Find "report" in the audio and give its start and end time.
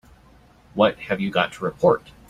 1.63-2.09